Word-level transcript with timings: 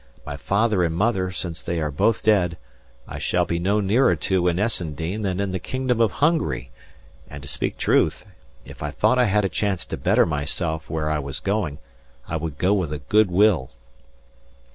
My 0.25 0.35
father 0.35 0.83
and 0.83 0.95
mother, 0.95 1.29
since 1.31 1.61
they 1.61 1.79
are 1.79 1.91
both 1.91 2.23
dead, 2.23 2.57
I 3.07 3.19
shall 3.19 3.45
be 3.45 3.59
no 3.59 3.79
nearer 3.79 4.15
to 4.15 4.47
in 4.47 4.57
Essendean 4.57 5.21
than 5.21 5.39
in 5.39 5.51
the 5.51 5.59
Kingdom 5.59 6.01
of 6.01 6.13
Hungary, 6.13 6.71
and, 7.29 7.43
to 7.43 7.47
speak 7.47 7.77
truth, 7.77 8.25
if 8.65 8.81
I 8.81 8.89
thought 8.89 9.19
I 9.19 9.25
had 9.25 9.45
a 9.45 9.47
chance 9.47 9.85
to 9.85 9.97
better 9.97 10.25
myself 10.25 10.89
where 10.89 11.11
I 11.11 11.19
was 11.19 11.39
going 11.39 11.77
I 12.27 12.35
would 12.35 12.57
go 12.57 12.73
with 12.73 12.91
a 12.91 12.97
good 12.97 13.29
will." 13.29 13.69